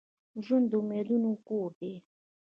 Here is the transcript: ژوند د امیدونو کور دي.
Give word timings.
ژوند 0.45 0.65
د 0.71 0.73
امیدونو 0.81 1.31
کور 1.47 1.69
دي. 1.81 1.93